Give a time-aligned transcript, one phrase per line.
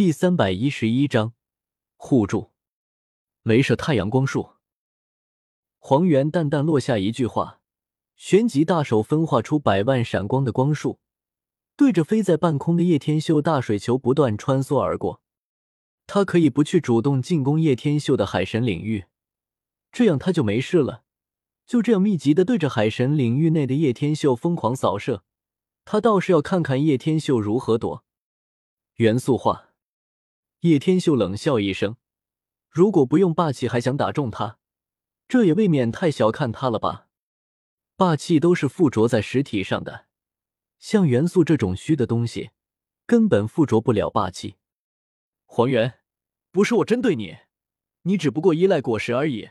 [0.00, 1.34] 第三百一十一章
[1.98, 2.52] 互助。
[3.44, 4.52] 镭射太阳光束。
[5.78, 7.60] 黄猿淡淡落下一句话，
[8.16, 11.00] 旋即大手分化出百万闪光的光束，
[11.76, 15.20] 对着飞在半空的叶天秀大水球不断穿梭而过。
[16.06, 19.04] 他可以不去主动进攻叶天秀的海神领域，
[19.92, 21.02] 这样他就没事了。
[21.66, 25.24] 就这样密集的对着海神领域内的叶天秀疯狂扫射，
[25.84, 28.02] 他倒是要看看叶天秀如何躲。
[28.94, 29.66] 元素化。
[30.60, 31.96] 叶天秀冷笑一声
[32.68, 34.58] ：“如果不用霸气还想打中他，
[35.26, 37.08] 这也未免太小看他了吧？
[37.96, 40.06] 霸气都是附着在实体上的，
[40.78, 42.50] 像元素这种虚的东西，
[43.06, 44.56] 根本附着不了霸气。”
[45.46, 46.00] 黄猿，
[46.50, 47.38] 不是我针对你，
[48.02, 49.50] 你只不过依赖果实而已。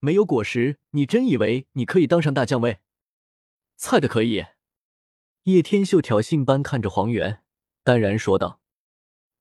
[0.00, 2.80] 没有果实，你真以为你可以当上大将位？
[3.76, 4.44] 菜的可以。
[5.44, 7.42] 叶天秀挑衅般看着黄猿，
[7.82, 8.60] 淡然说道：“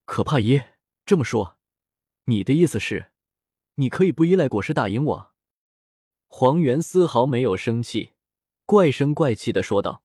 [0.06, 0.70] 可怕耶。”
[1.06, 1.58] 这么说，
[2.26, 3.12] 你的意思是，
[3.76, 5.34] 你可以不依赖果实打赢我？
[6.28, 8.14] 黄猿丝毫没有生气，
[8.66, 10.02] 怪声怪气的说道：“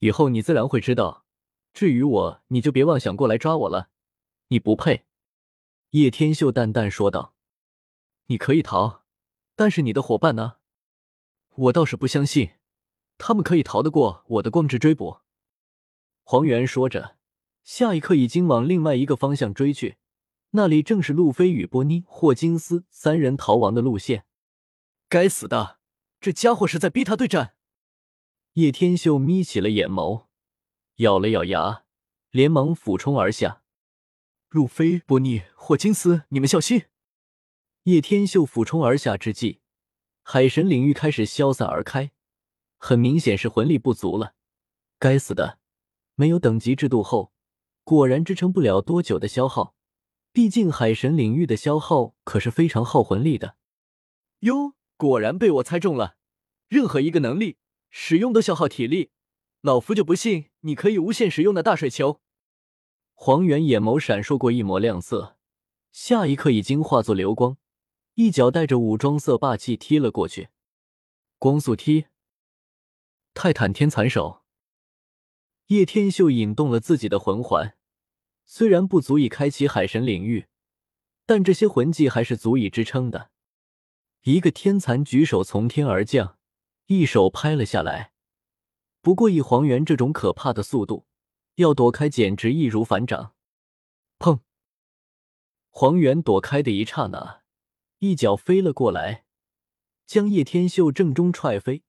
[0.00, 1.24] 以后你自然会知道。
[1.72, 3.88] 至于我，你就别妄想过来抓我了，
[4.48, 5.06] 你不配。”
[5.90, 7.34] 叶天秀淡淡说道
[8.28, 9.04] ：“你可以逃，
[9.56, 10.58] 但是你的伙伴呢？
[11.54, 12.50] 我倒是不相信，
[13.16, 15.20] 他们可以逃得过我的光之追捕。”
[16.22, 17.16] 黄猿说着，
[17.64, 19.96] 下一刻已经往另外一个方向追去。
[20.54, 24.26] 那里正是路飞与波妮、霍金斯三人逃亡的路线。
[25.08, 25.78] 该死的，
[26.20, 27.54] 这家伙是在逼他对战。
[28.54, 30.26] 叶天秀眯起了眼眸，
[30.96, 31.84] 咬了咬牙，
[32.30, 33.62] 连忙俯冲而下。
[34.50, 36.84] 路飞、波妮、霍金斯，你们小心！
[37.84, 39.60] 叶天秀俯冲而下之际，
[40.22, 42.12] 海神领域开始消散而开，
[42.76, 44.34] 很明显是魂力不足了。
[44.98, 45.58] 该死的，
[46.14, 47.32] 没有等级制度后，
[47.84, 49.74] 果然支撑不了多久的消耗。
[50.32, 53.56] 毕竟海神领域的消耗可是非常耗魂力的。
[54.40, 56.16] 哟，果然被我猜中了。
[56.68, 57.58] 任何一个能力
[57.90, 59.10] 使用都消耗体力，
[59.60, 62.22] 老夫就不信你可以无限使用的大水球。
[63.12, 65.36] 黄猿眼眸闪烁过一抹亮色，
[65.92, 67.58] 下一刻已经化作流光，
[68.14, 70.48] 一脚带着武装色霸气踢了过去。
[71.38, 72.06] 光速踢，
[73.34, 74.42] 泰坦天蚕手。
[75.66, 77.76] 叶天秀引动了自己的魂环。
[78.54, 80.46] 虽然不足以开启海神领域，
[81.24, 83.30] 但这些魂技还是足以支撑的。
[84.24, 86.36] 一个天蚕举手从天而降，
[86.84, 88.12] 一手拍了下来。
[89.00, 91.06] 不过以黄猿这种可怕的速度，
[91.54, 93.34] 要躲开简直易如反掌。
[94.18, 94.40] 砰！
[95.70, 97.40] 黄猿躲开的一刹那，
[98.00, 99.24] 一脚飞了过来，
[100.04, 101.84] 将叶天秀正中踹飞。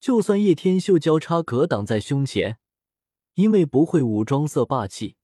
[0.00, 2.58] 就算叶天秀交叉格挡在胸前，
[3.34, 5.18] 因为不会武装色霸气。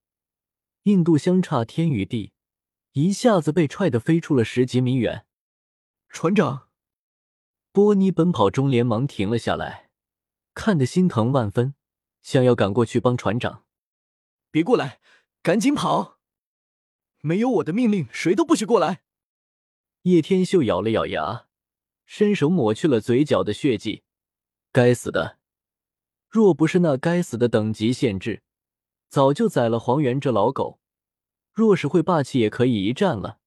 [0.86, 2.32] 硬度相差天与地，
[2.92, 5.26] 一下子被踹得飞出了十几米远。
[6.08, 6.68] 船长，
[7.72, 9.90] 波尼奔跑中连忙停了下来，
[10.54, 11.74] 看得心疼万分，
[12.22, 13.64] 想要赶过去帮船长。
[14.52, 15.00] 别过来，
[15.42, 16.20] 赶紧跑！
[17.20, 19.02] 没有我的命令，谁都不许过来。
[20.02, 21.48] 叶天秀咬了咬牙，
[22.04, 24.04] 伸手抹去了嘴角的血迹。
[24.70, 25.40] 该死的，
[26.28, 28.44] 若不是那该死的等级限制。
[29.08, 30.80] 早就宰了黄猿这老狗，
[31.52, 33.38] 若是会霸气，也可以一战了。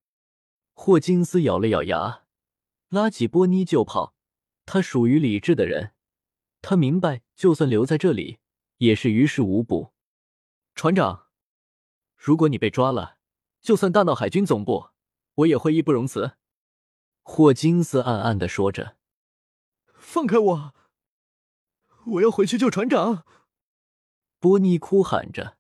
[0.74, 2.24] 霍金斯咬了咬牙，
[2.90, 4.16] 拉起波妮就跑。
[4.66, 5.94] 他属于理智的人，
[6.62, 8.40] 他明白，就算留在这里，
[8.78, 9.94] 也是于事无补。
[10.76, 11.28] 船长，
[12.16, 13.18] 如果你被抓了，
[13.62, 14.90] 就算大闹海军总部，
[15.36, 16.34] 我也会义不容辞。
[17.24, 18.96] 霍金斯暗暗的说着
[19.94, 20.74] ：“放开我，
[22.06, 23.26] 我要回去救船长。”
[24.40, 25.58] 波妮哭喊着，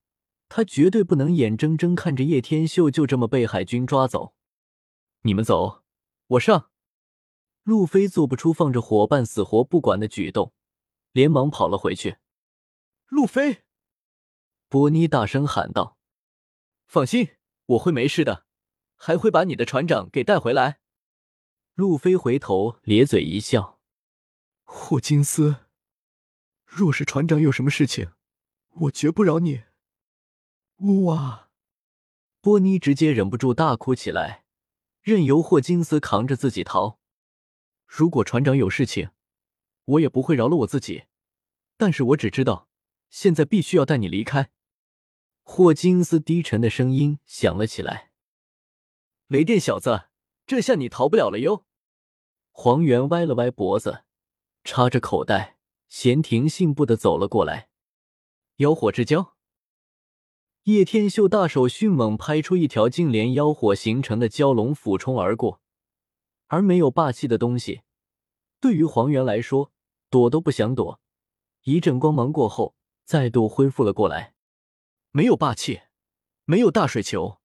[0.47, 4.34] 他绝对不能眼睁睁看着叶天秀就这么被海军抓走。
[5.23, 5.84] 你们走，
[6.28, 6.72] 我上。
[7.63, 10.53] 路飞做不出放着伙伴死活不管的举动，
[11.12, 12.17] 连忙跑了回去。
[13.07, 13.63] 路飞，
[14.69, 15.97] 波妮大声喊道
[16.88, 17.35] ：“放心，
[17.66, 18.46] 我会没事的，
[18.96, 20.79] 还会把你的船长给带回来。”
[21.75, 23.79] 路飞回头咧嘴一笑
[24.64, 25.67] ：“霍金斯，
[26.66, 28.14] 若是船长有什么事情。”
[28.76, 29.64] 我绝不饶你！
[31.06, 31.50] 哇！
[32.42, 34.46] 波妮直接忍不住大哭起来，
[35.02, 37.00] 任由霍金斯扛着自己逃。
[37.86, 39.10] 如果船长有事情，
[39.84, 41.06] 我也不会饶了我自己。
[41.76, 42.70] 但是我只知道，
[43.10, 44.52] 现在必须要带你离开。
[45.44, 48.12] 霍金斯低沉的声音响了起来
[49.28, 50.10] ：“雷电小子，
[50.46, 51.66] 这下你逃不了了哟！”
[52.52, 54.04] 黄猿歪了歪脖子，
[54.64, 55.58] 插着口袋，
[55.88, 57.69] 闲庭信步的走了过来。
[58.59, 59.38] 妖火之交，
[60.64, 65.61] 叶天秀大手迅猛拍出一条净莲妖火形成的蛟龙，俯冲而过。
[66.47, 67.84] 而没有霸气的东西，
[68.59, 69.72] 对于黄猿来说，
[70.09, 71.00] 躲都不想躲。
[71.64, 72.76] 一阵光芒过后，
[73.06, 74.34] 再度恢复了过来。
[75.11, 75.84] 没有霸气，
[76.44, 77.40] 没有大水球，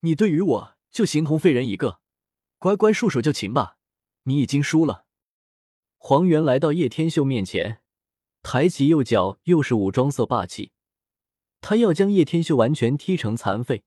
[0.00, 2.00] 你对于我就形同废人一个，
[2.58, 3.78] 乖乖束手就擒吧。
[4.24, 5.06] 你已经输了。
[5.96, 7.80] 黄猿来到叶天秀面前，
[8.42, 10.72] 抬起右脚，又是武装色霸气。
[11.60, 13.84] 他要将叶天秀完全踢成残废，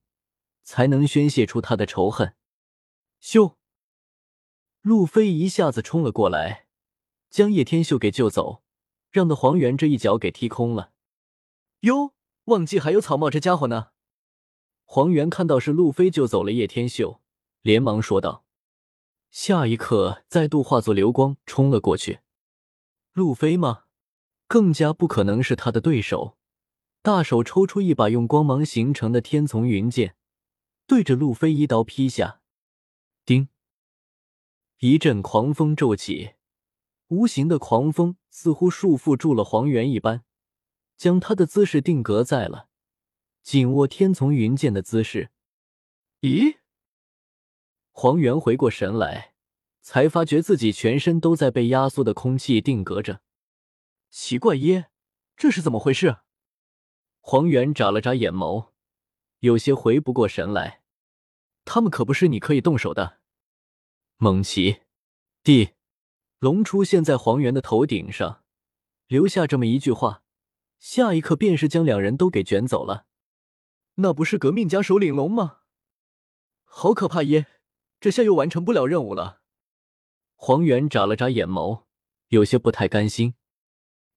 [0.63, 2.35] 才能宣泄出他的仇恨。
[3.21, 3.55] 咻！
[4.81, 6.67] 路飞一下子冲了过来，
[7.29, 8.61] 将叶天秀给救走，
[9.09, 10.91] 让的黄猿这一脚给踢空了。
[11.79, 12.13] 哟，
[12.45, 13.89] 忘记还有草帽这家伙呢！
[14.83, 17.21] 黄猿看到是路飞救走了叶天秀，
[17.61, 18.45] 连忙说道。
[19.31, 22.19] 下一刻，再度化作流光冲了过去。
[23.13, 23.82] 路飞吗？
[24.53, 26.37] 更加不可能是他的对手。
[27.01, 30.15] 大手抽出一把用光芒形成的天丛云剑，
[30.85, 32.39] 对着路飞一刀劈下。
[33.25, 33.47] 叮！
[34.77, 36.33] 一阵狂风骤起，
[37.07, 40.23] 无形的狂风似乎束缚住了黄猿一般，
[40.97, 42.67] 将他的姿势定格在了
[43.41, 45.31] 紧握天丛云剑的姿势。
[46.21, 46.57] 咦？
[47.89, 49.33] 黄猿回过神来，
[49.81, 53.21] 才发觉自己全身都在被压缩的空气定格着。
[54.13, 54.91] 奇怪耶，
[55.35, 56.17] 这是怎么回事？
[57.19, 58.69] 黄猿眨了眨眼眸，
[59.39, 60.83] 有些回不过神来。
[61.65, 63.21] 他们可不是你可以动手的。
[64.17, 64.81] 猛奇，
[65.41, 65.71] 地
[66.37, 68.43] 龙出现在黄猿的头顶上，
[69.07, 70.21] 留下这么一句话，
[70.77, 73.07] 下一刻便是将两人都给卷走了。
[73.95, 75.61] 那不是革命家首领龙吗？
[76.65, 77.47] 好可怕耶！
[77.99, 79.41] 这下又完成不了任务了。
[80.35, 81.85] 黄猿眨了眨眼眸，
[82.27, 83.33] 有些不太甘心。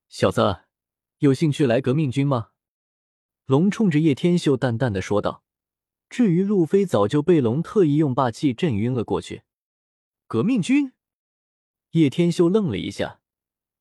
[0.08, 0.61] 小子，
[1.19, 2.50] 有兴趣来革命军吗？
[3.44, 5.44] 龙冲着叶天秀淡淡的说道
[6.08, 9.43] ：“至于路飞，早就被龙特意用霸气震晕了过去。”
[10.29, 10.93] 革命军？
[11.91, 13.20] 叶天秀愣了一下，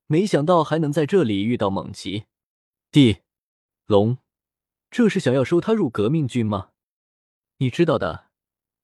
[0.06, 2.26] 没想到还能在这里遇到猛奇。
[2.90, 3.18] 弟
[3.86, 4.18] 龙，
[4.90, 6.70] 这是想要收他入革命军吗？
[7.58, 8.30] 你知道的，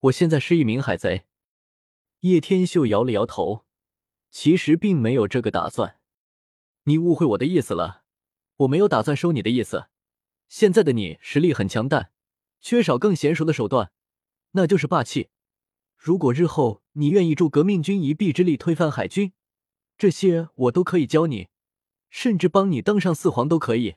[0.00, 1.26] 我现在是一名海贼。
[2.20, 3.64] 叶天秀摇了摇头，
[4.30, 5.98] 其实并没有这个打算。
[6.84, 8.02] 你误会我的意思了，
[8.56, 9.86] 我没有打算收你的意思。
[10.48, 12.12] 现在的你实力很强，但
[12.60, 13.92] 缺少更娴熟的手段，
[14.52, 15.28] 那就是霸气。
[15.96, 19.32] 如果日后你愿意助革命军一臂之力推翻海军，
[19.96, 21.48] 这些我都可以教你，
[22.10, 23.94] 甚至帮你登上四皇都可以。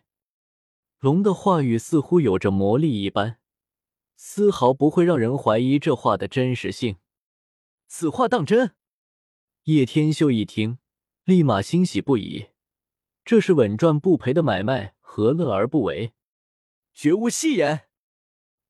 [0.99, 3.39] 龙的话语似乎有着魔力一般，
[4.15, 6.97] 丝毫不会让人怀疑这话的真实性。
[7.87, 8.75] 此话当真？
[9.63, 10.77] 叶天秀一听，
[11.23, 12.47] 立马欣喜不已。
[13.25, 16.13] 这是稳赚不赔的买卖，何乐而不为？
[16.93, 17.87] 绝无戏言。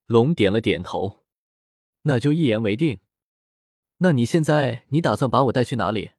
[0.06, 1.26] 龙点了点头，
[2.04, 3.02] 那就一言为定。
[3.98, 6.12] 那你现在你打算把我带去哪里？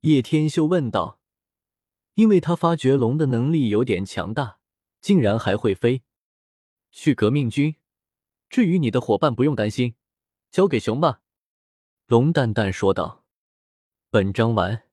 [0.00, 1.20] 叶天秀问道。
[2.14, 4.58] 因为他发觉龙的能力有点强大，
[5.00, 6.02] 竟然还会飞。
[6.90, 7.76] 去革命军。
[8.48, 9.94] 至于你的伙伴，不用担心，
[10.50, 11.22] 交给熊吧。
[12.06, 13.24] 龙淡淡说道。
[14.10, 14.83] 本章完。